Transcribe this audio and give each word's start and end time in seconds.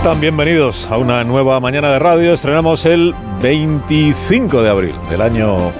Están, 0.00 0.18
bienvenidos 0.18 0.88
a 0.90 0.96
una 0.96 1.24
nueva 1.24 1.60
mañana 1.60 1.90
de 1.90 1.98
radio. 1.98 2.32
Estrenamos 2.32 2.86
el 2.86 3.14
25 3.42 4.62
de 4.62 4.70
abril 4.70 4.94
del 5.10 5.20
año 5.20 5.72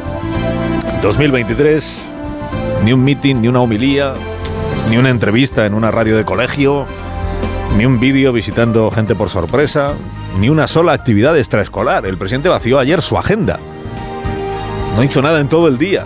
2023. 1.00 2.02
Ni 2.84 2.92
un 2.92 3.02
meeting, 3.02 3.36
ni 3.36 3.48
una 3.48 3.62
homilía, 3.62 4.12
ni 4.90 4.98
una 4.98 5.08
entrevista 5.08 5.64
en 5.64 5.72
una 5.72 5.90
radio 5.90 6.18
de 6.18 6.26
colegio, 6.26 6.84
ni 7.78 7.86
un 7.86 7.98
vídeo 7.98 8.30
visitando 8.34 8.90
gente 8.90 9.14
por 9.14 9.30
sorpresa, 9.30 9.94
ni 10.38 10.50
una 10.50 10.66
sola 10.66 10.92
actividad 10.92 11.34
extraescolar. 11.38 12.04
El 12.04 12.18
presidente 12.18 12.50
vació 12.50 12.78
ayer 12.78 13.00
su 13.00 13.16
agenda. 13.16 13.58
No 14.96 15.02
hizo 15.02 15.22
nada 15.22 15.40
en 15.40 15.48
todo 15.48 15.66
el 15.66 15.78
día. 15.78 16.04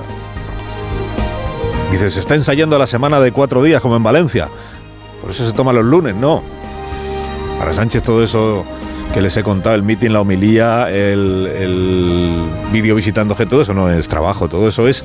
Dice, 1.91 2.11
se 2.11 2.21
está 2.21 2.37
ensayando 2.37 2.79
la 2.79 2.87
semana 2.87 3.19
de 3.19 3.33
cuatro 3.33 3.61
días 3.61 3.83
como 3.83 3.97
en 3.97 4.05
Valencia. 4.05 4.49
Por 5.21 5.33
eso 5.33 5.45
se 5.45 5.53
toma 5.53 5.73
los 5.73 5.85
lunes, 5.85 6.15
no. 6.15 6.64
Para 7.65 7.73
Sánchez 7.73 8.03
todo 8.03 8.23
eso 8.23 8.63
que 9.15 9.23
les 9.23 9.35
he 9.39 9.43
contado, 9.43 9.75
el 9.75 9.83
meeting, 9.83 10.11
la 10.11 10.21
homilía, 10.21 10.91
el, 10.91 11.47
el 11.47 12.43
vídeo 12.71 12.95
visitando 12.95 13.35
gente, 13.35 13.53
todo 13.53 13.63
eso 13.63 13.73
no 13.73 13.91
es 13.91 14.07
trabajo, 14.07 14.51
todo 14.51 14.69
eso 14.69 14.87
es 14.87 15.03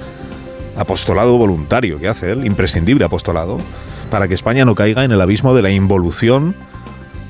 apostolado 0.75 1.37
voluntario 1.37 1.99
que 1.99 2.09
hace 2.09 2.33
él, 2.33 2.45
imprescindible 2.45 3.05
apostolado, 3.05 3.59
para 4.11 4.27
que 4.27 4.33
España 4.33 4.65
no 4.65 4.75
caiga 4.75 5.05
en 5.05 5.13
el 5.13 5.21
abismo 5.21 5.53
de 5.53 5.61
la 5.61 5.69
involución 5.69 6.53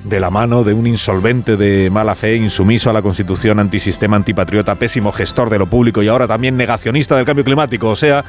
de 0.03 0.19
la 0.19 0.31
mano 0.31 0.63
de 0.63 0.73
un 0.73 0.87
insolvente 0.87 1.57
de 1.57 1.91
mala 1.91 2.15
fe, 2.15 2.35
insumiso 2.35 2.89
a 2.89 2.93
la 2.93 3.03
Constitución, 3.03 3.59
antisistema, 3.59 4.15
antipatriota, 4.15 4.73
pésimo 4.73 5.11
gestor 5.11 5.51
de 5.51 5.59
lo 5.59 5.67
público 5.67 6.01
y 6.01 6.07
ahora 6.07 6.27
también 6.27 6.57
negacionista 6.57 7.15
del 7.15 7.25
cambio 7.25 7.45
climático, 7.45 7.89
o 7.89 7.95
sea, 7.95 8.25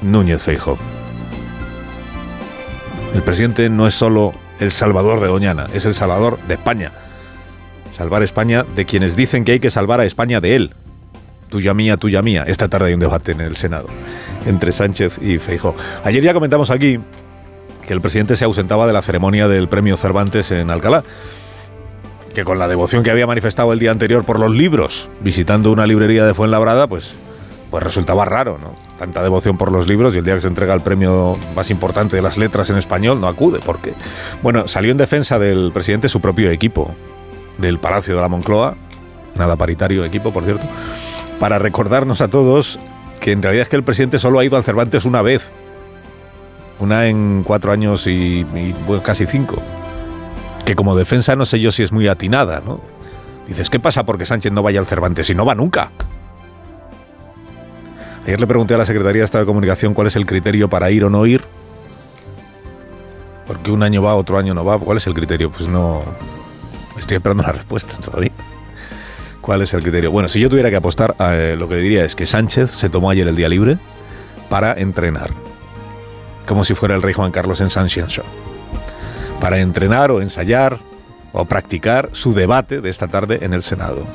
Núñez 0.00 0.40
Feijo. 0.40 0.78
El 3.12 3.22
presidente 3.22 3.68
no 3.68 3.88
es 3.88 3.94
solo 3.94 4.43
el 4.60 4.70
salvador 4.70 5.20
de 5.20 5.28
Doñana, 5.28 5.68
es 5.72 5.84
el 5.84 5.94
salvador 5.94 6.38
de 6.46 6.54
España. 6.54 6.92
Salvar 7.96 8.22
España 8.22 8.64
de 8.74 8.86
quienes 8.86 9.16
dicen 9.16 9.44
que 9.44 9.52
hay 9.52 9.60
que 9.60 9.70
salvar 9.70 10.00
a 10.00 10.04
España 10.04 10.40
de 10.40 10.56
él. 10.56 10.74
Tuya 11.48 11.74
mía, 11.74 11.96
tuya 11.96 12.22
mía. 12.22 12.44
Esta 12.46 12.68
tarde 12.68 12.88
hay 12.88 12.94
un 12.94 13.00
debate 13.00 13.32
en 13.32 13.40
el 13.40 13.56
Senado 13.56 13.86
entre 14.46 14.72
Sánchez 14.72 15.18
y 15.22 15.38
Feijo. 15.38 15.74
Ayer 16.02 16.22
ya 16.22 16.34
comentamos 16.34 16.70
aquí 16.70 16.98
que 17.86 17.92
el 17.92 18.00
presidente 18.00 18.36
se 18.36 18.44
ausentaba 18.44 18.86
de 18.86 18.92
la 18.92 19.02
ceremonia 19.02 19.46
del 19.46 19.68
premio 19.68 19.96
Cervantes 19.96 20.50
en 20.50 20.70
Alcalá. 20.70 21.04
Que 22.34 22.42
con 22.42 22.58
la 22.58 22.66
devoción 22.66 23.04
que 23.04 23.12
había 23.12 23.28
manifestado 23.28 23.72
el 23.72 23.78
día 23.78 23.92
anterior 23.92 24.24
por 24.24 24.40
los 24.40 24.52
libros, 24.52 25.08
visitando 25.20 25.70
una 25.70 25.86
librería 25.86 26.26
de 26.26 26.34
Fuenlabrada, 26.34 26.88
pues, 26.88 27.14
pues 27.70 27.82
resultaba 27.82 28.24
raro, 28.24 28.58
¿no? 28.60 28.74
Tanta 28.98 29.22
devoción 29.22 29.58
por 29.58 29.72
los 29.72 29.88
libros 29.88 30.14
y 30.14 30.18
el 30.18 30.24
día 30.24 30.34
que 30.34 30.40
se 30.40 30.48
entrega 30.48 30.72
el 30.72 30.80
premio 30.80 31.36
más 31.56 31.70
importante 31.70 32.14
de 32.14 32.22
las 32.22 32.38
letras 32.38 32.70
en 32.70 32.76
español 32.76 33.20
no 33.20 33.26
acude. 33.26 33.58
¿Por 33.58 33.80
qué? 33.80 33.94
Bueno, 34.42 34.68
salió 34.68 34.92
en 34.92 34.96
defensa 34.96 35.38
del 35.38 35.72
presidente 35.72 36.08
su 36.08 36.20
propio 36.20 36.50
equipo 36.50 36.94
del 37.58 37.78
Palacio 37.78 38.14
de 38.14 38.20
la 38.20 38.28
Moncloa, 38.28 38.76
nada 39.36 39.56
paritario 39.56 40.04
equipo, 40.04 40.32
por 40.32 40.44
cierto, 40.44 40.64
para 41.40 41.58
recordarnos 41.58 42.20
a 42.20 42.28
todos 42.28 42.78
que 43.20 43.32
en 43.32 43.42
realidad 43.42 43.62
es 43.62 43.68
que 43.68 43.76
el 43.76 43.82
presidente 43.82 44.18
solo 44.18 44.38
ha 44.38 44.44
ido 44.44 44.56
al 44.56 44.64
Cervantes 44.64 45.04
una 45.04 45.22
vez. 45.22 45.50
Una 46.78 47.06
en 47.08 47.42
cuatro 47.42 47.72
años 47.72 48.06
y, 48.06 48.44
casi 49.02 49.24
cinco. 49.26 49.56
Que 50.66 50.74
como 50.74 50.96
defensa 50.96 51.34
no 51.34 51.46
sé 51.46 51.58
yo 51.58 51.72
si 51.72 51.82
es 51.82 51.92
muy 51.92 52.06
atinada, 52.06 52.60
¿no? 52.64 52.80
Dices, 53.48 53.70
¿qué 53.70 53.80
pasa 53.80 54.04
porque 54.04 54.26
Sánchez 54.26 54.52
no 54.52 54.62
vaya 54.62 54.80
al 54.80 54.86
Cervantes? 54.86 55.30
Y 55.30 55.34
no 55.34 55.46
va 55.46 55.54
nunca. 55.54 55.90
Ayer 58.26 58.40
le 58.40 58.46
pregunté 58.46 58.72
a 58.72 58.78
la 58.78 58.86
Secretaría 58.86 59.20
de 59.20 59.26
Estado 59.26 59.44
de 59.44 59.46
Comunicación 59.46 59.92
cuál 59.92 60.06
es 60.06 60.16
el 60.16 60.24
criterio 60.24 60.70
para 60.70 60.90
ir 60.90 61.04
o 61.04 61.10
no 61.10 61.26
ir. 61.26 61.44
Porque 63.46 63.70
un 63.70 63.82
año 63.82 64.02
va, 64.02 64.14
otro 64.14 64.38
año 64.38 64.54
no 64.54 64.64
va. 64.64 64.78
¿Cuál 64.78 64.96
es 64.96 65.06
el 65.06 65.12
criterio? 65.12 65.50
Pues 65.50 65.68
no. 65.68 66.02
Estoy 66.98 67.16
esperando 67.16 67.42
la 67.42 67.52
respuesta 67.52 67.94
todavía. 67.98 68.30
¿Cuál 69.42 69.60
es 69.60 69.74
el 69.74 69.82
criterio? 69.82 70.10
Bueno, 70.10 70.30
si 70.30 70.40
yo 70.40 70.48
tuviera 70.48 70.70
que 70.70 70.76
apostar, 70.76 71.14
eh, 71.18 71.54
lo 71.58 71.68
que 71.68 71.76
diría 71.76 72.02
es 72.06 72.16
que 72.16 72.24
Sánchez 72.24 72.70
se 72.70 72.88
tomó 72.88 73.10
ayer 73.10 73.28
el 73.28 73.36
día 73.36 73.50
libre 73.50 73.76
para 74.48 74.72
entrenar. 74.72 75.28
Como 76.46 76.64
si 76.64 76.72
fuera 76.72 76.94
el 76.94 77.02
rey 77.02 77.12
Juan 77.12 77.30
Carlos 77.30 77.60
en 77.60 77.68
San 77.68 77.88
Show. 77.88 78.24
Para 79.38 79.58
entrenar 79.58 80.10
o 80.10 80.22
ensayar 80.22 80.78
o 81.34 81.44
practicar 81.44 82.08
su 82.12 82.32
debate 82.32 82.80
de 82.80 82.88
esta 82.88 83.08
tarde 83.08 83.40
en 83.42 83.52
el 83.52 83.60
Senado 83.60 84.06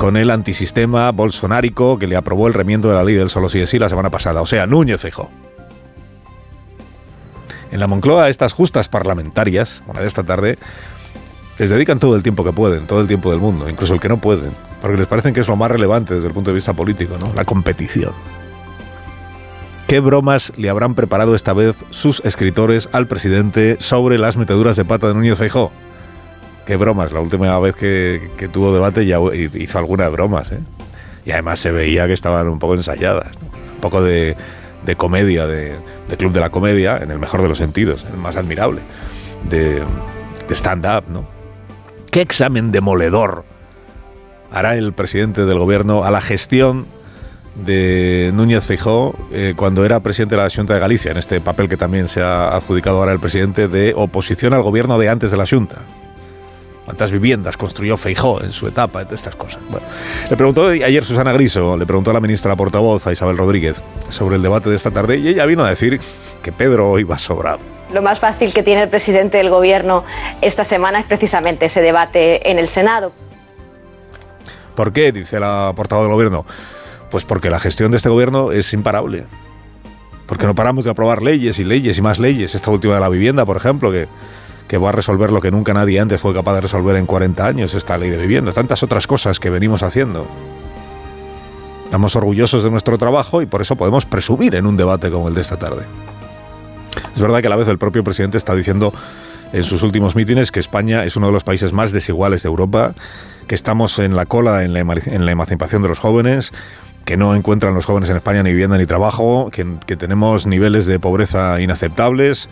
con 0.00 0.16
el 0.16 0.30
antisistema 0.30 1.12
bolsonárico 1.12 1.98
que 1.98 2.06
le 2.06 2.16
aprobó 2.16 2.46
el 2.46 2.54
remiendo 2.54 2.88
de 2.88 2.94
la 2.94 3.04
ley 3.04 3.16
del 3.16 3.28
solo 3.28 3.50
sí 3.50 3.60
es 3.60 3.68
sí 3.68 3.78
la 3.78 3.90
semana 3.90 4.08
pasada, 4.08 4.40
o 4.40 4.46
sea, 4.46 4.66
Núñez 4.66 4.98
Feijóo. 4.98 5.28
En 7.70 7.80
la 7.80 7.86
Moncloa, 7.86 8.30
estas 8.30 8.54
justas 8.54 8.88
parlamentarias, 8.88 9.82
una 9.86 10.00
de 10.00 10.06
esta 10.06 10.22
tarde, 10.22 10.58
les 11.58 11.68
dedican 11.68 11.98
todo 11.98 12.16
el 12.16 12.22
tiempo 12.22 12.44
que 12.44 12.52
pueden, 12.54 12.86
todo 12.86 13.02
el 13.02 13.08
tiempo 13.08 13.30
del 13.30 13.40
mundo, 13.40 13.68
incluso 13.68 13.92
el 13.92 14.00
que 14.00 14.08
no 14.08 14.18
pueden, 14.18 14.52
porque 14.80 14.96
les 14.96 15.06
parecen 15.06 15.34
que 15.34 15.40
es 15.40 15.48
lo 15.48 15.56
más 15.56 15.70
relevante 15.70 16.14
desde 16.14 16.28
el 16.28 16.32
punto 16.32 16.48
de 16.50 16.54
vista 16.54 16.72
político, 16.72 17.18
¿no? 17.20 17.34
La 17.34 17.44
competición. 17.44 18.14
¿Qué 19.86 20.00
bromas 20.00 20.50
le 20.56 20.70
habrán 20.70 20.94
preparado 20.94 21.34
esta 21.34 21.52
vez 21.52 21.76
sus 21.90 22.22
escritores 22.24 22.88
al 22.92 23.06
presidente 23.06 23.76
sobre 23.80 24.16
las 24.16 24.38
meteduras 24.38 24.76
de 24.76 24.86
pata 24.86 25.08
de 25.08 25.14
Núñez 25.14 25.36
Feijóo? 25.36 25.70
Qué 26.70 26.76
bromas. 26.76 27.10
La 27.10 27.18
última 27.18 27.58
vez 27.58 27.74
que, 27.74 28.48
tuvo 28.52 28.72
debate 28.72 29.04
ya 29.04 29.18
hizo 29.34 29.78
algunas 29.78 30.08
bromas, 30.12 30.52
¿eh? 30.52 30.60
Y 31.26 31.32
además 31.32 31.58
se 31.58 31.72
veía 31.72 32.06
que 32.06 32.12
estaban 32.12 32.46
un 32.46 32.60
poco 32.60 32.76
ensayadas. 32.76 33.32
Un 33.74 33.80
poco 33.80 34.00
de, 34.04 34.36
comedia, 34.96 35.48
de, 35.48 35.74
club 36.16 36.32
de 36.32 36.38
la 36.38 36.50
comedia, 36.50 36.98
en 36.98 37.10
el 37.10 37.18
mejor 37.18 37.42
de 37.42 37.48
los 37.48 37.58
sentidos, 37.58 38.04
el 38.12 38.18
más 38.18 38.36
admirable. 38.36 38.82
De, 39.48 39.82
stand-up, 40.50 41.06
¿no? 41.08 41.24
¿Qué 42.12 42.20
examen 42.20 42.70
demoledor 42.70 43.44
hará 44.52 44.76
el 44.76 44.92
presidente 44.92 45.46
del 45.46 45.58
gobierno 45.58 46.04
a 46.04 46.12
la 46.12 46.20
gestión 46.20 46.86
de 47.64 48.30
Núñez 48.32 48.64
Feijóo 48.64 49.16
eh, 49.32 49.54
cuando 49.56 49.84
era 49.84 49.98
presidente 49.98 50.36
de 50.36 50.42
la 50.42 50.50
Junta 50.50 50.74
de 50.74 50.80
Galicia, 50.80 51.10
en 51.10 51.16
este 51.16 51.40
papel 51.40 51.68
que 51.68 51.76
también 51.76 52.06
se 52.06 52.22
ha 52.22 52.54
adjudicado 52.54 52.98
ahora 52.98 53.12
el 53.12 53.18
presidente 53.18 53.66
de 53.66 53.92
oposición 53.96 54.52
al 54.52 54.62
gobierno 54.62 55.00
de 55.00 55.08
antes 55.08 55.32
de 55.32 55.36
la 55.36 55.46
Junta? 55.48 55.78
Cuántas 56.90 57.12
viviendas 57.12 57.56
construyó 57.56 57.96
Feijó 57.96 58.42
en 58.42 58.52
su 58.52 58.66
etapa, 58.66 59.02
estas 59.02 59.36
cosas. 59.36 59.60
Bueno, 59.70 59.86
le 60.28 60.36
preguntó 60.36 60.66
ayer 60.66 61.04
Susana 61.04 61.32
Griso, 61.32 61.76
le 61.76 61.86
preguntó 61.86 62.10
a 62.10 62.14
la 62.14 62.20
ministra 62.20 62.56
portavoz, 62.56 63.06
a 63.06 63.12
Isabel 63.12 63.38
Rodríguez, 63.38 63.80
sobre 64.08 64.34
el 64.34 64.42
debate 64.42 64.70
de 64.70 64.74
esta 64.74 64.90
tarde 64.90 65.16
y 65.18 65.28
ella 65.28 65.46
vino 65.46 65.64
a 65.64 65.70
decir 65.70 66.00
que 66.42 66.50
Pedro 66.50 66.98
iba 66.98 67.16
sobrado. 67.16 67.60
Lo 67.94 68.02
más 68.02 68.18
fácil 68.18 68.52
que 68.52 68.64
tiene 68.64 68.82
el 68.82 68.88
presidente 68.88 69.38
del 69.38 69.50
gobierno 69.50 70.02
esta 70.40 70.64
semana 70.64 70.98
es 70.98 71.06
precisamente 71.06 71.66
ese 71.66 71.80
debate 71.80 72.50
en 72.50 72.58
el 72.58 72.66
Senado. 72.66 73.12
¿Por 74.74 74.92
qué? 74.92 75.12
Dice 75.12 75.38
la 75.38 75.72
portavoz 75.76 76.06
del 76.06 76.12
gobierno. 76.12 76.44
Pues 77.08 77.24
porque 77.24 77.50
la 77.50 77.60
gestión 77.60 77.92
de 77.92 77.98
este 77.98 78.08
gobierno 78.08 78.50
es 78.50 78.72
imparable. 78.72 79.26
Porque 80.26 80.46
no 80.46 80.56
paramos 80.56 80.82
de 80.82 80.90
aprobar 80.90 81.22
leyes 81.22 81.60
y 81.60 81.64
leyes 81.64 81.98
y 81.98 82.02
más 82.02 82.18
leyes. 82.18 82.56
Esta 82.56 82.72
última 82.72 82.94
de 82.94 83.00
la 83.00 83.08
vivienda, 83.08 83.44
por 83.44 83.56
ejemplo, 83.56 83.92
que 83.92 84.08
que 84.70 84.78
va 84.78 84.90
a 84.90 84.92
resolver 84.92 85.32
lo 85.32 85.40
que 85.40 85.50
nunca 85.50 85.74
nadie 85.74 85.98
antes 85.98 86.20
fue 86.20 86.32
capaz 86.32 86.54
de 86.54 86.60
resolver 86.60 86.94
en 86.94 87.04
40 87.04 87.44
años, 87.44 87.74
esta 87.74 87.98
ley 87.98 88.08
de 88.08 88.16
vivienda, 88.16 88.52
tantas 88.52 88.84
otras 88.84 89.08
cosas 89.08 89.40
que 89.40 89.50
venimos 89.50 89.82
haciendo. 89.82 90.28
Estamos 91.86 92.14
orgullosos 92.14 92.62
de 92.62 92.70
nuestro 92.70 92.96
trabajo 92.96 93.42
y 93.42 93.46
por 93.46 93.62
eso 93.62 93.74
podemos 93.74 94.06
presumir 94.06 94.54
en 94.54 94.66
un 94.66 94.76
debate 94.76 95.10
como 95.10 95.26
el 95.26 95.34
de 95.34 95.40
esta 95.40 95.58
tarde. 95.58 95.82
Es 97.16 97.20
verdad 97.20 97.40
que 97.40 97.48
a 97.48 97.50
la 97.50 97.56
vez 97.56 97.66
el 97.66 97.78
propio 97.78 98.04
presidente 98.04 98.38
está 98.38 98.54
diciendo 98.54 98.94
en 99.52 99.64
sus 99.64 99.82
últimos 99.82 100.14
mítines 100.14 100.52
que 100.52 100.60
España 100.60 101.04
es 101.04 101.16
uno 101.16 101.26
de 101.26 101.32
los 101.32 101.42
países 101.42 101.72
más 101.72 101.90
desiguales 101.90 102.44
de 102.44 102.48
Europa, 102.48 102.94
que 103.48 103.56
estamos 103.56 103.98
en 103.98 104.14
la 104.14 104.26
cola 104.26 104.62
en 104.62 104.72
la, 104.72 104.78
en 104.78 105.28
emancipación 105.28 105.82
de 105.82 105.88
los 105.88 105.98
jóvenes, 105.98 106.52
que 107.04 107.16
no 107.16 107.34
encuentran 107.34 107.74
los 107.74 107.86
jóvenes 107.86 108.08
en 108.08 108.14
España 108.14 108.44
ni 108.44 108.52
vivienda 108.52 108.78
ni 108.78 108.86
trabajo, 108.86 109.50
que 109.50 109.96
tenemos 109.96 110.46
niveles 110.46 110.86
de 110.86 111.00
pobreza 111.00 111.60
inaceptables, 111.60 112.48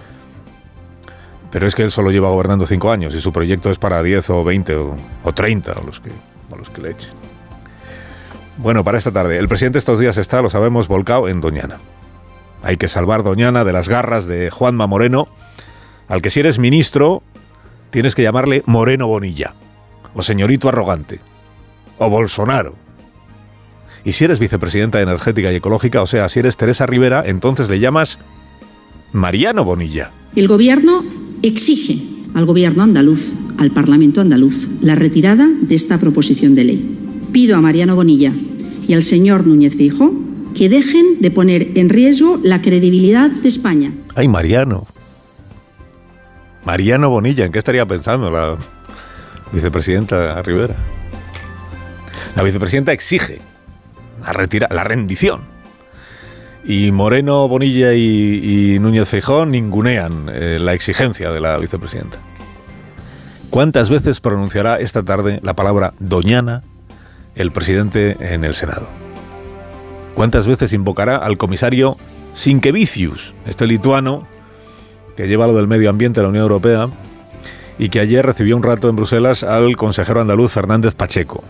pero 1.51 1.67
es 1.67 1.75
que 1.75 1.83
él 1.83 1.91
solo 1.91 2.11
lleva 2.11 2.29
gobernando 2.29 2.67
cinco 2.67 2.91
años 2.91 3.15
y 3.15 3.21
su 3.21 3.33
proyecto 3.33 3.71
es 3.71 3.79
para 3.79 4.03
10 4.03 4.31
o 4.31 4.45
20 4.45 4.75
o, 4.77 4.97
o 5.25 5.33
30 5.33 5.73
o 5.73 5.85
los, 5.85 6.01
que, 6.01 6.11
o 6.51 6.57
los 6.57 6.71
que 6.71 6.83
le 6.83 6.91
echen. 6.91 7.13
Bueno, 8.59 8.85
para 8.85 8.99
esta 8.99 9.13
tarde, 9.13 9.39
el 9.39 9.49
presidente 9.49 9.79
estos 9.79 10.01
días 10.01 10.17
está, 10.17 10.43
lo 10.43 10.51
sabemos, 10.51 10.89
volcado 10.89 11.29
en 11.29 11.41
Doñana. 11.41 11.79
Hay 12.63 12.77
que 12.77 12.89
salvar 12.89 13.23
Doñana 13.23 13.65
de 13.65 13.73
las 13.73 13.89
garras 13.89 14.27
de 14.27 14.51
Juanma 14.51 14.87
Moreno, 14.87 15.29
al 16.09 16.23
que 16.23 16.31
si 16.31 16.41
eres 16.41 16.59
ministro 16.59 17.23
tienes 17.91 18.15
que 18.15 18.23
llamarle 18.23 18.63
Moreno 18.67 19.07
Bonilla 19.07 19.55
o 20.15 20.23
señorito 20.23 20.69
arrogante, 20.69 21.21
o 21.99 22.11
Bolsonaro. 22.11 22.75
Y 24.05 24.13
si 24.13 24.25
eres 24.25 24.41
vicepresidenta 24.41 25.01
energética 25.01 25.53
y 25.53 25.57
ecológica, 25.57 26.03
o 26.03 26.07
sea, 26.07 26.29
si 26.29 26.41
eres 26.41 26.57
Teresa 26.57 26.87
Rivera, 26.87 27.23
entonces 27.27 27.69
le 27.69 27.79
llamas 27.79 28.19
Mariano 29.13 29.65
Bonilla. 29.65 30.11
El 30.35 30.49
gobierno 30.49 31.05
exige 31.43 31.99
al 32.35 32.45
gobierno 32.45 32.83
andaluz, 32.83 33.35
al 33.59 33.71
Parlamento 33.71 34.21
andaluz, 34.21 34.69
la 34.81 34.95
retirada 34.95 35.49
de 35.49 35.75
esta 35.75 35.99
proposición 35.99 36.55
de 36.55 36.65
ley. 36.65 36.99
Pido 37.33 37.57
a 37.57 37.61
Mariano 37.61 37.95
Bonilla 37.95 38.33
y 38.87 38.95
al 38.95 39.03
señor 39.03 39.47
Núñez 39.47 39.77
Fijo 39.77 40.13
que 40.55 40.69
dejen 40.69 41.21
de 41.21 41.31
poner 41.31 41.73
en 41.75 41.89
riesgo 41.89 42.41
la 42.43 42.63
credibilidad 42.63 43.31
de 43.31 43.49
España. 43.49 43.93
Ay, 44.15 44.29
Mariano. 44.29 44.87
Mariano 46.65 47.11
Bonilla, 47.11 47.45
¿en 47.45 47.53
qué 47.53 47.59
estaría 47.59 47.87
pensando 47.87 48.31
la 48.31 48.57
vicepresidenta 49.53 50.43
Rivera? 50.43 50.77
La 52.35 52.43
vicepresidenta 52.43 52.93
exige 52.93 53.41
la, 54.23 54.33
retira, 54.33 54.69
la 54.71 54.85
rendición. 54.85 55.43
Y 56.71 56.93
Moreno, 56.93 57.49
Bonilla 57.49 57.95
y, 57.95 58.77
Núñez 58.79 59.09
Feijón 59.09 59.53
ningunean 59.53 60.29
eh, 60.31 60.59
la 60.61 60.75
exigencia 60.75 61.31
de 61.33 61.41
la 61.41 61.57
vicepresidenta. 61.57 62.19
¿Cuántas 63.49 63.89
veces 63.89 64.21
pronunciará 64.21 64.79
esta 64.79 65.03
tarde 65.03 65.41
la 65.43 65.57
palabra 65.57 65.95
doñana 65.99 66.63
el 67.37 67.53
presidente 67.53 68.19
en 68.21 68.45
el 68.45 68.53
Senado? 68.53 68.87
¿Cuántas 70.15 70.47
veces 70.47 70.75
invocará 70.75 71.17
al 71.17 71.39
comisario 71.39 71.97
Sinkevicius, 72.35 73.35
este 73.47 73.67
lituano 73.67 74.29
que 75.17 75.27
lleva 75.27 75.47
lo 75.47 75.55
del 75.55 75.69
medio 75.69 75.89
ambiente 75.89 76.21
de 76.21 76.25
la 76.25 76.29
Unión 76.29 76.43
Europea 76.43 76.91
y 77.79 77.89
que 77.89 78.01
ayer 78.01 78.27
recibió 78.27 78.55
un 78.55 78.63
rato 78.63 78.91
en 78.91 78.97
Bruselas 78.97 79.43
al 79.43 79.75
consejero 79.77 80.21
andaluz 80.21 80.53
Fernández 80.53 80.95
Pacheco? 80.95 81.43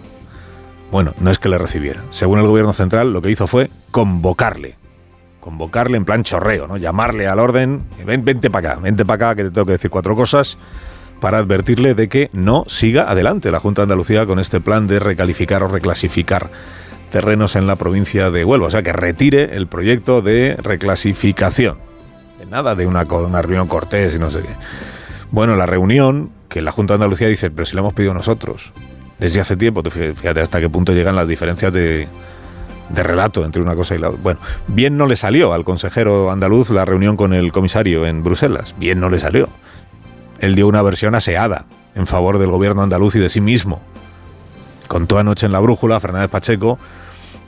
Bueno, 0.92 1.12
no 1.18 1.32
es 1.32 1.40
que 1.40 1.48
le 1.48 1.58
recibiera. 1.58 2.04
Según 2.10 2.38
el 2.38 2.46
gobierno 2.46 2.72
central, 2.72 3.12
lo 3.12 3.20
que 3.20 3.32
hizo 3.32 3.48
fue 3.48 3.68
convocarle. 3.90 4.76
Convocarle 5.40 5.96
en 5.96 6.04
plan 6.04 6.22
chorreo, 6.24 6.66
¿no? 6.66 6.76
Llamarle 6.76 7.26
al 7.26 7.38
orden, 7.38 7.84
ven, 8.04 8.24
vente 8.24 8.50
para 8.50 8.72
acá, 8.72 8.80
vente 8.80 9.04
para 9.04 9.28
acá 9.28 9.36
que 9.36 9.44
te 9.44 9.50
tengo 9.50 9.66
que 9.66 9.72
decir 9.72 9.90
cuatro 9.90 10.16
cosas 10.16 10.58
para 11.20 11.38
advertirle 11.38 11.94
de 11.94 12.08
que 12.08 12.30
no 12.32 12.64
siga 12.66 13.10
adelante 13.10 13.50
la 13.50 13.60
Junta 13.60 13.82
de 13.82 13.84
Andalucía 13.84 14.26
con 14.26 14.38
este 14.38 14.60
plan 14.60 14.86
de 14.86 14.98
recalificar 14.98 15.62
o 15.62 15.68
reclasificar 15.68 16.50
terrenos 17.10 17.56
en 17.56 17.66
la 17.66 17.76
provincia 17.76 18.30
de 18.30 18.44
Huelva. 18.44 18.66
O 18.66 18.70
sea, 18.70 18.82
que 18.82 18.92
retire 18.92 19.56
el 19.56 19.66
proyecto 19.66 20.22
de 20.22 20.56
reclasificación. 20.60 21.78
Nada 22.50 22.74
de 22.74 22.86
una, 22.86 23.02
una 23.02 23.42
reunión 23.42 23.66
cortés 23.66 24.14
y 24.14 24.18
no 24.18 24.30
sé 24.30 24.42
qué. 24.42 24.54
Bueno, 25.30 25.56
la 25.56 25.66
reunión, 25.66 26.30
que 26.48 26.62
la 26.62 26.72
Junta 26.72 26.94
de 26.94 26.96
Andalucía 26.96 27.28
dice, 27.28 27.50
pero 27.50 27.66
si 27.66 27.74
la 27.74 27.80
hemos 27.80 27.92
pedido 27.92 28.14
nosotros 28.14 28.72
desde 29.18 29.40
hace 29.40 29.56
tiempo, 29.56 29.82
fíjate 29.82 30.40
hasta 30.40 30.60
qué 30.60 30.70
punto 30.70 30.92
llegan 30.92 31.16
las 31.16 31.28
diferencias 31.28 31.72
de, 31.72 32.08
de 32.88 33.02
relato 33.02 33.44
entre 33.44 33.62
una 33.62 33.74
cosa 33.74 33.94
y 33.94 33.98
la 33.98 34.08
otra. 34.08 34.20
Bueno, 34.22 34.40
bien 34.66 34.96
no 34.96 35.06
le 35.06 35.16
salió 35.16 35.52
al 35.52 35.64
consejero 35.64 36.30
andaluz 36.30 36.70
la 36.70 36.84
reunión 36.84 37.16
con 37.16 37.34
el 37.34 37.52
comisario 37.52 38.06
en 38.06 38.22
Bruselas, 38.22 38.74
bien 38.78 39.00
no 39.00 39.08
le 39.08 39.18
salió 39.18 39.48
él 40.40 40.54
dio 40.54 40.68
una 40.68 40.82
versión 40.82 41.14
aseada 41.14 41.64
en 41.94 42.06
favor 42.06 42.38
del 42.38 42.50
gobierno 42.50 42.82
andaluz 42.82 43.16
y 43.16 43.18
de 43.18 43.28
sí 43.28 43.40
mismo. 43.40 43.80
Contó 44.86 45.18
anoche 45.18 45.46
en 45.46 45.52
la 45.52 45.60
brújula 45.60 46.00
Fernández 46.00 46.30
Pacheco 46.30 46.78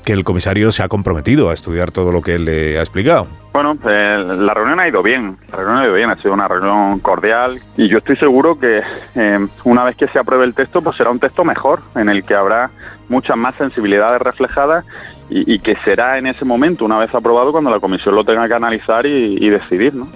que 0.04 0.12
el 0.12 0.24
comisario 0.24 0.72
se 0.72 0.82
ha 0.82 0.88
comprometido 0.88 1.50
a 1.50 1.54
estudiar 1.54 1.90
todo 1.90 2.10
lo 2.10 2.22
que 2.22 2.34
él 2.36 2.46
le 2.46 2.78
ha 2.78 2.80
explicado. 2.80 3.26
Bueno, 3.52 3.76
pues, 3.76 4.26
la 4.26 4.54
reunión 4.54 4.80
ha 4.80 4.88
ido 4.88 5.02
bien, 5.02 5.36
la 5.50 5.58
reunión 5.58 5.78
ha 5.78 5.84
ido 5.84 5.94
bien, 5.94 6.10
ha 6.10 6.16
sido 6.16 6.32
una 6.32 6.48
reunión 6.48 7.00
cordial 7.00 7.58
y 7.76 7.88
yo 7.88 7.98
estoy 7.98 8.16
seguro 8.16 8.58
que 8.58 8.80
eh, 9.14 9.46
una 9.64 9.84
vez 9.84 9.96
que 9.96 10.08
se 10.08 10.18
apruebe 10.18 10.44
el 10.44 10.54
texto, 10.54 10.80
pues 10.80 10.96
será 10.96 11.10
un 11.10 11.20
texto 11.20 11.44
mejor, 11.44 11.80
en 11.96 12.08
el 12.08 12.24
que 12.24 12.34
habrá 12.34 12.70
muchas 13.08 13.36
más 13.36 13.54
sensibilidades 13.56 14.22
reflejadas 14.22 14.84
y, 15.30 15.58
que 15.60 15.76
será 15.84 16.18
en 16.18 16.26
ese 16.26 16.44
momento, 16.44 16.84
una 16.84 16.98
vez 16.98 17.14
aprobado, 17.14 17.52
cuando 17.52 17.70
la 17.70 17.78
comisión 17.78 18.14
lo 18.14 18.24
tenga 18.24 18.48
que 18.48 18.54
analizar 18.54 19.06
y, 19.06 19.36
y 19.40 19.48
decidir, 19.48 19.94
¿no? 19.94 20.08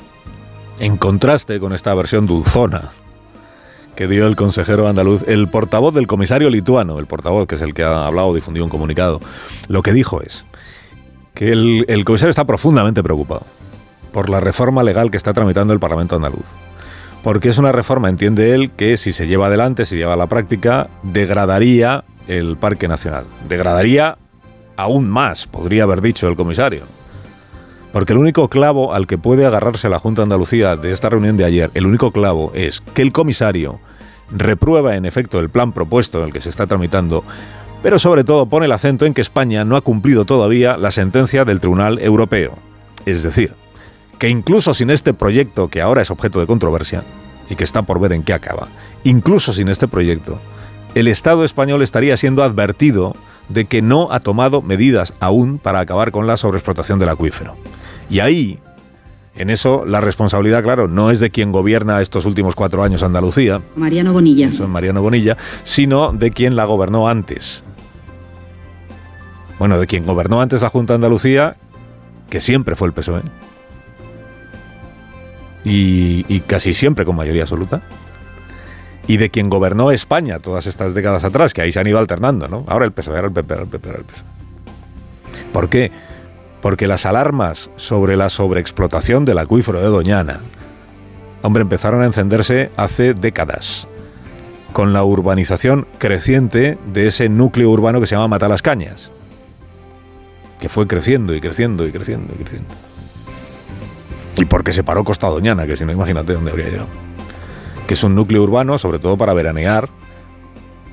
en 0.79 0.97
contraste 0.97 1.61
con 1.61 1.73
esta 1.73 1.95
versión 1.95 2.27
dulzona 2.27 2.91
que 3.95 4.09
dio 4.09 4.27
el 4.27 4.35
consejero 4.35 4.89
andaluz, 4.89 5.23
el 5.29 5.49
portavoz 5.49 5.95
del 5.95 6.09
comisario 6.09 6.51
lituano, 6.51 6.99
el 6.99 7.07
portavoz 7.07 7.47
que 7.47 7.55
es 7.55 7.63
el 7.63 7.75
que 7.75 7.85
ha 7.85 8.07
hablado, 8.07 8.35
difundido 8.35 8.65
un 8.65 8.71
comunicado, 8.71 9.21
lo 9.69 9.83
que 9.83 9.93
dijo 9.93 10.21
es 10.21 10.45
que 11.33 11.53
el, 11.53 11.85
el 11.87 12.05
comisario 12.05 12.31
está 12.31 12.45
profundamente 12.45 13.03
preocupado 13.03 13.47
por 14.13 14.31
la 14.31 14.41
reforma 14.41 14.83
legal 14.83 15.11
que 15.11 15.17
está 15.17 15.33
tramitando 15.33 15.73
el 15.73 15.81
Parlamento 15.81 16.17
andaluz. 16.17 16.57
Porque 17.23 17.49
es 17.49 17.59
una 17.59 17.73
reforma, 17.73 18.09
entiende 18.09 18.55
él, 18.55 18.71
que 18.71 18.97
si 18.97 19.13
se 19.13 19.27
lleva 19.27 19.47
adelante, 19.47 19.87
si 19.87 19.97
lleva 19.97 20.13
a 20.13 20.17
la 20.17 20.27
práctica, 20.27 20.89
degradaría 21.03 22.05
el 22.29 22.57
Parque 22.57 22.87
Nacional. 22.87 23.25
Degradaría 23.49 24.19
aún 24.77 25.09
más, 25.09 25.47
podría 25.47 25.85
haber 25.85 26.01
dicho 26.01 26.29
el 26.29 26.37
comisario. 26.37 26.83
Porque 27.93 28.13
el 28.13 28.19
único 28.19 28.49
clavo 28.49 28.93
al 28.93 29.07
que 29.07 29.19
puede 29.19 29.47
agarrarse 29.47 29.89
la 29.89 30.01
Junta 30.01 30.23
de 30.23 30.25
Andalucía 30.25 30.77
de 30.77 30.93
esta 30.93 31.11
reunión 31.11 31.37
de 31.37 31.45
ayer, 31.45 31.71
el 31.75 31.87
único 31.87 32.11
clavo 32.11 32.51
es 32.55 32.81
que 32.81 33.03
el 33.03 33.13
comisario 33.13 33.79
reprueba 34.31 34.97
en 34.97 35.05
efecto 35.05 35.39
el 35.39 35.51
plan 35.51 35.73
propuesto 35.73 36.19
en 36.19 36.27
el 36.27 36.33
que 36.33 36.41
se 36.41 36.49
está 36.49 36.67
tramitando, 36.67 37.23
pero 37.83 37.99
sobre 37.99 38.25
todo 38.25 38.47
pone 38.47 38.67
el 38.67 38.73
acento 38.73 39.07
en 39.07 39.15
que 39.15 39.21
España 39.21 39.65
no 39.65 39.77
ha 39.77 39.83
cumplido 39.83 40.25
todavía 40.25 40.77
la 40.77 40.91
sentencia 40.91 41.45
del 41.45 41.61
Tribunal 41.61 41.99
Europeo. 42.01 42.55
Es 43.07 43.23
decir, 43.23 43.53
que 44.19 44.29
incluso 44.29 44.75
sin 44.75 44.91
este 44.91 45.15
proyecto 45.15 45.69
que 45.69 45.81
ahora 45.81 46.03
es 46.03 46.11
objeto 46.11 46.41
de 46.41 46.47
controversia 46.47 47.05
y 47.49 47.57
que 47.57 47.65
está 47.65 47.83
por 47.83 48.01
ver 48.01 48.13
en 48.13 48.23
qué 48.23 48.33
acaba, 48.33 48.69
incluso 49.05 49.53
sin 49.53 49.69
este 49.69 49.87
proyecto, 49.87 50.41
el 50.95 51.09
Estado 51.09 51.45
español 51.45 51.83
estaría 51.83 52.17
siendo 52.17 52.43
advertido 52.43 53.15
de 53.49 53.67
que 53.67 53.83
no 53.83 54.13
ha 54.13 54.21
tomado 54.21 54.63
medidas 54.63 55.13
aún 55.21 55.59
para 55.59 55.81
acabar 55.81 56.11
con 56.11 56.27
la 56.27 56.37
sobreexplotación 56.37 56.99
del 56.99 57.09
acuífero. 57.11 57.57
Y 58.09 58.21
ahí, 58.21 58.59
en 59.35 59.51
eso, 59.51 59.85
la 59.85 60.01
responsabilidad, 60.01 60.63
claro, 60.63 60.89
no 60.89 61.11
es 61.11 61.21
de 61.21 61.31
quien 61.31 61.53
gobierna 61.53 62.01
estos 62.01 62.27
últimos 62.27 62.55
cuatro 62.55 62.83
años 62.83 63.03
Andalucía. 63.03 63.63
Mariano 63.77 64.13
Bonilla. 64.13 64.49
Eso 64.49 64.69
Mariano 64.69 65.03
Bonilla, 65.03 65.37
sino 65.63 66.13
de 66.13 66.31
quien 66.31 66.57
la 66.57 66.65
gobernó 66.65 67.09
antes. 67.09 67.63
Bueno, 69.59 69.79
de 69.79 69.87
quien 69.87 70.05
gobernó 70.05 70.41
antes 70.41 70.63
la 70.63 70.71
Junta 70.71 70.93
de 70.93 70.97
Andalucía, 70.97 71.57
que 72.29 72.41
siempre 72.41 72.77
fue 72.77 72.89
el 72.89 72.95
PSOE. 72.95 73.23
Y, 75.65 76.27
y 76.29 76.41
casi 76.41 76.75
siempre 76.75 77.07
con 77.07 77.17
mayoría 77.17 77.43
absoluta 77.43 77.83
y 79.07 79.17
de 79.17 79.31
quien 79.31 79.49
gobernó 79.51 79.91
España 79.91 80.39
todas 80.39 80.67
estas 80.67 80.95
décadas 80.95 81.25
atrás, 81.25 81.53
que 81.53 81.63
ahí 81.63 81.73
se 81.73 81.81
han 81.81 81.87
ido 81.87 81.99
alternando, 81.99 82.49
¿no? 82.49 82.65
Ahora 82.67 82.85
el 82.85 82.93
PSOE, 82.93 83.17
ahora 83.17 83.29
el 83.29 83.35
PP, 83.35 83.55
ahora 83.55 83.65
el 83.65 83.69
PP, 83.71 83.89
ahora 83.89 83.99
el 84.01 84.05
PSOE. 84.05 84.25
¿Por 85.53 85.69
qué? 85.69 85.93
porque 86.65 86.87
las 86.87 87.05
alarmas 87.05 87.69
sobre 87.77 88.17
la 88.17 88.31
sobreexplotación 88.31 89.27
del 89.27 89.37
acuífero 89.37 89.81
de 89.81 89.89
Doñana, 89.89 90.41
hombre, 91.43 91.61
empezaron 91.61 92.01
a 92.01 92.07
encenderse 92.07 92.71
hace 92.79 93.13
décadas, 93.13 93.87
con 94.73 94.95
la 94.95 95.05
urbanización 95.05 95.87
creciente 95.99 96.79
de 96.91 97.09
ese 97.09 97.29
núcleo 97.29 97.69
urbano 97.69 98.01
que 98.01 98.07
se 98.07 98.15
llama 98.15 98.29
Matalascañas, 98.29 99.11
que 100.59 100.71
fue 100.71 100.87
creciendo 100.87 101.35
y 101.35 101.43
creciendo 101.43 101.87
y 101.87 101.93
creciendo 101.93 102.33
y 102.33 102.43
creciendo. 102.43 102.75
Y 104.39 104.47
porque 104.47 104.73
se 104.73 104.83
paró 104.83 105.05
Costa 105.05 105.27
Doñana, 105.27 105.67
que 105.67 105.77
si 105.77 105.85
no, 105.85 105.93
imagínate 105.93 106.33
dónde 106.33 106.51
habría 106.51 106.71
llegado. 106.71 106.89
Que 107.87 107.95
es 107.95 108.03
un 108.03 108.15
núcleo 108.15 108.43
urbano, 108.43 108.79
sobre 108.79 108.99
todo 108.99 109.17
para 109.17 109.35
veranear. 109.35 109.89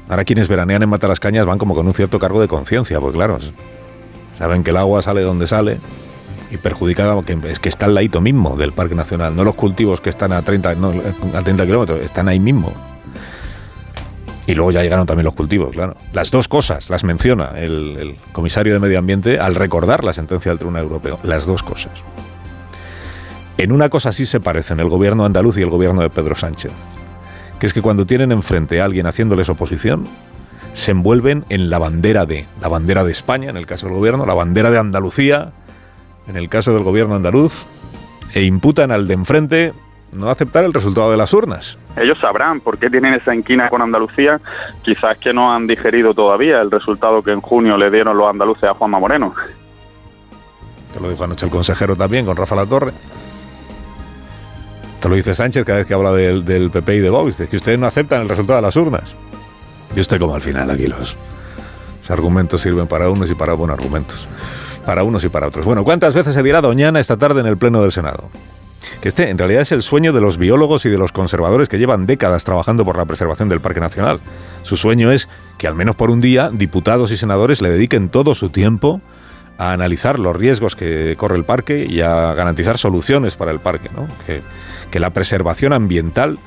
Ahora 0.09 0.25
quienes 0.25 0.47
veranean 0.47 0.83
en 0.83 0.89
Matalascañas 0.89 1.45
van 1.45 1.57
como 1.57 1.73
con 1.73 1.87
un 1.87 1.93
cierto 1.93 2.19
cargo 2.19 2.41
de 2.41 2.47
conciencia, 2.47 2.99
pues 2.99 3.13
claro, 3.13 3.39
Saben 4.37 4.63
que 4.63 4.71
el 4.71 4.77
agua 4.77 5.03
sale 5.03 5.21
donde 5.21 5.45
sale 5.45 5.77
y 6.49 6.57
perjudica 6.57 7.15
que 7.23 7.39
es 7.49 7.59
que 7.59 7.69
está 7.69 7.85
al 7.85 7.93
ladito 7.93 8.21
mismo 8.21 8.57
del 8.57 8.73
Parque 8.73 8.95
Nacional, 8.95 9.35
no 9.35 9.43
los 9.43 9.55
cultivos 9.55 10.01
que 10.01 10.09
están 10.09 10.33
a 10.33 10.41
30, 10.41 10.69
a 10.71 11.41
30 11.43 11.65
kilómetros, 11.65 12.01
están 12.01 12.27
ahí 12.27 12.39
mismo. 12.39 12.73
Y 14.47 14.55
luego 14.55 14.71
ya 14.71 14.81
llegaron 14.81 15.05
también 15.05 15.25
los 15.25 15.35
cultivos, 15.35 15.71
claro. 15.71 15.95
Las 16.11 16.31
dos 16.31 16.47
cosas 16.47 16.89
las 16.89 17.03
menciona 17.03 17.51
el, 17.55 17.97
el 17.99 18.15
comisario 18.31 18.73
de 18.73 18.79
Medio 18.79 18.97
Ambiente 18.97 19.39
al 19.39 19.55
recordar 19.55 20.03
la 20.03 20.11
sentencia 20.11 20.49
del 20.49 20.57
Tribunal 20.57 20.83
Europeo. 20.83 21.19
Las 21.23 21.45
dos 21.45 21.61
cosas. 21.61 21.91
En 23.57 23.71
una 23.71 23.89
cosa 23.89 24.11
sí 24.11 24.25
se 24.25 24.39
parecen 24.39 24.79
el 24.79 24.89
gobierno 24.89 25.25
andaluz 25.25 25.57
y 25.57 25.61
el 25.61 25.69
gobierno 25.69 26.01
de 26.01 26.09
Pedro 26.09 26.35
Sánchez, 26.35 26.71
que 27.59 27.65
es 27.65 27.73
que 27.73 27.81
cuando 27.81 28.05
tienen 28.05 28.31
enfrente 28.31 28.81
a 28.81 28.85
alguien 28.85 29.05
haciéndoles 29.05 29.49
oposición, 29.49 30.07
se 30.73 30.91
envuelven 30.91 31.45
en 31.49 31.69
la 31.69 31.77
bandera 31.77 32.25
de, 32.25 32.45
la 32.61 32.67
bandera 32.67 33.03
de 33.03 33.11
España, 33.11 33.49
en 33.49 33.57
el 33.57 33.65
caso 33.65 33.87
del 33.87 33.95
gobierno, 33.95 34.25
la 34.25 34.33
bandera 34.33 34.71
de 34.71 34.79
Andalucía, 34.79 35.51
en 36.27 36.37
el 36.37 36.49
caso 36.49 36.73
del 36.73 36.83
gobierno 36.83 37.15
andaluz, 37.15 37.65
e 38.33 38.43
imputan 38.43 38.91
al 38.91 39.07
de 39.07 39.13
enfrente 39.13 39.73
no 40.15 40.29
aceptar 40.29 40.63
el 40.63 40.73
resultado 40.73 41.11
de 41.11 41.17
las 41.17 41.33
urnas. 41.33 41.77
Ellos 41.97 42.17
sabrán 42.19 42.61
por 42.61 42.77
qué 42.77 42.89
tienen 42.89 43.13
esa 43.13 43.33
inquina 43.33 43.69
con 43.69 43.81
Andalucía, 43.81 44.39
quizás 44.81 45.17
que 45.17 45.33
no 45.33 45.53
han 45.53 45.67
digerido 45.67 46.13
todavía 46.13 46.61
el 46.61 46.71
resultado 46.71 47.21
que 47.21 47.31
en 47.31 47.41
junio 47.41 47.77
le 47.77 47.89
dieron 47.89 48.17
los 48.17 48.29
andaluces 48.29 48.63
a 48.63 48.73
Juanma 48.73 48.99
Moreno. 48.99 49.33
Te 50.93 50.99
lo 50.99 51.09
dijo 51.09 51.23
anoche 51.23 51.45
el 51.45 51.51
consejero 51.51 51.95
también, 51.95 52.25
con 52.25 52.35
Rafa 52.35 52.55
La 52.55 52.65
Torre. 52.65 52.91
Te 55.01 55.09
lo 55.09 55.15
dice 55.15 55.33
Sánchez 55.33 55.65
cada 55.65 55.79
vez 55.79 55.87
que 55.87 55.95
habla 55.95 56.11
del, 56.11 56.45
del 56.45 56.69
PP 56.69 56.97
y 56.97 56.99
de 56.99 57.09
Vox, 57.09 57.35
que 57.35 57.55
ustedes 57.55 57.79
no 57.79 57.87
aceptan 57.87 58.21
el 58.21 58.29
resultado 58.29 58.57
de 58.57 58.61
las 58.61 58.75
urnas. 58.75 59.15
Yo 59.95 60.01
estoy 60.01 60.19
como 60.19 60.35
al 60.35 60.41
final 60.41 60.69
aquí 60.69 60.85
los, 60.85 61.17
los 61.99 62.11
argumentos 62.11 62.61
sirven 62.61 62.85
para 62.85 63.09
unos 63.09 63.31
y 63.31 63.33
para 63.33 63.53
buenos 63.53 63.79
argumentos. 63.79 64.27
Para 64.85 65.03
unos 65.03 65.23
y 65.23 65.29
para 65.29 65.47
otros. 65.47 65.65
Bueno, 65.65 65.83
¿cuántas 65.83 66.13
veces 66.13 66.35
se 66.35 66.43
dirá 66.43 66.61
Doñana 66.61 66.99
esta 66.99 67.17
tarde 67.17 67.39
en 67.39 67.47
el 67.47 67.57
Pleno 67.57 67.81
del 67.81 67.91
Senado? 67.91 68.29
Que 69.01 69.07
este 69.07 69.27
en 69.29 69.39
realidad 69.39 69.63
es 69.63 69.71
el 69.71 69.81
sueño 69.81 70.13
de 70.13 70.21
los 70.21 70.37
biólogos 70.37 70.85
y 70.85 70.89
de 70.89 70.99
los 70.99 71.11
conservadores 71.11 71.67
que 71.67 71.79
llevan 71.79 72.05
décadas 72.05 72.43
trabajando 72.43 72.85
por 72.85 72.95
la 72.95 73.05
preservación 73.05 73.49
del 73.49 73.59
Parque 73.59 73.79
Nacional. 73.79 74.21
Su 74.61 74.77
sueño 74.77 75.11
es 75.11 75.29
que 75.57 75.65
al 75.65 75.73
menos 75.73 75.95
por 75.95 76.11
un 76.11 76.21
día 76.21 76.51
diputados 76.53 77.11
y 77.11 77.17
senadores 77.17 77.59
le 77.63 77.71
dediquen 77.71 78.09
todo 78.09 78.35
su 78.35 78.49
tiempo 78.49 79.01
a 79.61 79.73
analizar 79.73 80.17
los 80.17 80.35
riesgos 80.35 80.75
que 80.75 81.15
corre 81.17 81.37
el 81.37 81.45
parque 81.45 81.85
y 81.87 82.01
a 82.01 82.33
garantizar 82.33 82.79
soluciones 82.79 83.35
para 83.35 83.51
el 83.51 83.59
parque. 83.59 83.89
¿no? 83.95 84.07
Que, 84.25 84.41
que 84.89 84.99
la 84.99 85.11
preservación 85.11 85.71
ambiental 85.71 86.39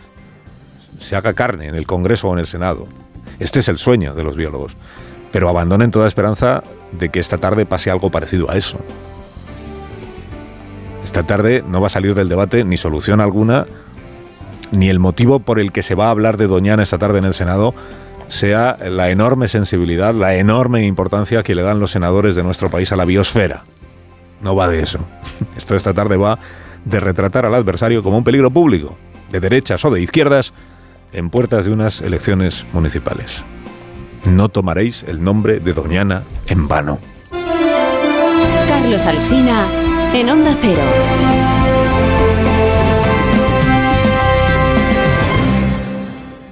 se 0.98 1.14
haga 1.14 1.32
carne 1.32 1.68
en 1.68 1.76
el 1.76 1.86
Congreso 1.86 2.28
o 2.28 2.32
en 2.32 2.40
el 2.40 2.48
Senado. 2.48 2.88
Este 3.38 3.60
es 3.60 3.68
el 3.68 3.78
sueño 3.78 4.16
de 4.16 4.24
los 4.24 4.34
biólogos. 4.34 4.76
Pero 5.30 5.48
abandonen 5.48 5.92
toda 5.92 6.08
esperanza 6.08 6.64
de 6.90 7.10
que 7.10 7.20
esta 7.20 7.38
tarde 7.38 7.66
pase 7.66 7.88
algo 7.88 8.10
parecido 8.10 8.50
a 8.50 8.56
eso. 8.56 8.80
Esta 11.04 11.22
tarde 11.22 11.62
no 11.68 11.80
va 11.80 11.86
a 11.86 11.90
salir 11.90 12.16
del 12.16 12.28
debate 12.28 12.64
ni 12.64 12.76
solución 12.76 13.20
alguna, 13.20 13.66
ni 14.72 14.88
el 14.88 14.98
motivo 14.98 15.38
por 15.38 15.60
el 15.60 15.70
que 15.70 15.84
se 15.84 15.94
va 15.94 16.08
a 16.08 16.10
hablar 16.10 16.36
de 16.36 16.48
Doñana 16.48 16.82
esta 16.82 16.98
tarde 16.98 17.20
en 17.20 17.26
el 17.26 17.34
Senado 17.34 17.76
sea 18.28 18.76
la 18.88 19.10
enorme 19.10 19.48
sensibilidad, 19.48 20.14
la 20.14 20.34
enorme 20.36 20.84
importancia 20.84 21.42
que 21.42 21.54
le 21.54 21.62
dan 21.62 21.80
los 21.80 21.90
senadores 21.90 22.34
de 22.34 22.42
nuestro 22.42 22.70
país 22.70 22.92
a 22.92 22.96
la 22.96 23.04
biosfera. 23.04 23.64
No 24.40 24.54
va 24.54 24.68
de 24.68 24.82
eso. 24.82 25.00
Esto 25.56 25.76
esta 25.76 25.94
tarde 25.94 26.16
va 26.16 26.38
de 26.84 27.00
retratar 27.00 27.46
al 27.46 27.54
adversario 27.54 28.02
como 28.02 28.18
un 28.18 28.24
peligro 28.24 28.50
público, 28.50 28.96
de 29.30 29.40
derechas 29.40 29.84
o 29.84 29.90
de 29.90 30.02
izquierdas, 30.02 30.52
en 31.12 31.30
puertas 31.30 31.64
de 31.64 31.72
unas 31.72 32.00
elecciones 32.00 32.66
municipales. 32.72 33.42
No 34.30 34.48
tomaréis 34.48 35.04
el 35.04 35.22
nombre 35.22 35.60
de 35.60 35.72
Doñana 35.72 36.22
en 36.46 36.66
vano. 36.66 36.98
Carlos 38.68 39.06
Alsina 39.06 39.66
en 40.14 40.30
Onda 40.30 40.56
Cero. 40.60 41.43